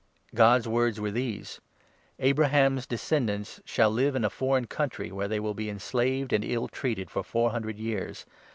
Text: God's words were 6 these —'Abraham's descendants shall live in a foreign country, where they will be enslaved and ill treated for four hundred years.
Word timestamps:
God's 0.33 0.67
words 0.67 0.99
were 0.99 1.09
6 1.11 1.13
these 1.13 1.61
—'Abraham's 2.29 2.87
descendants 2.87 3.61
shall 3.65 3.91
live 3.91 4.15
in 4.15 4.25
a 4.25 4.31
foreign 4.31 4.65
country, 4.65 5.11
where 5.11 5.27
they 5.27 5.39
will 5.39 5.53
be 5.53 5.69
enslaved 5.69 6.33
and 6.33 6.43
ill 6.43 6.67
treated 6.67 7.11
for 7.11 7.21
four 7.21 7.51
hundred 7.51 7.77
years. 7.77 8.25